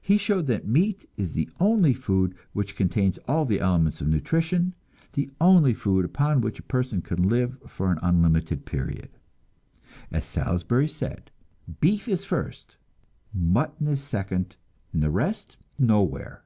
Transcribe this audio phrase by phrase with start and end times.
[0.00, 4.72] He showed that meat is the only food which contains all the elements of nutrition,
[5.12, 9.10] the only food upon which a person can live for an unlimited period.
[10.10, 11.30] As Salisbury said,
[11.80, 12.78] "Beef is first,
[13.34, 14.56] mutton is second,
[14.94, 16.44] and the rest nowhere."